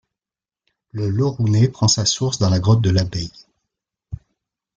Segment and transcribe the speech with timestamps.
[0.93, 3.31] Le Laurounet prend sa source dans la grotte de Labeil.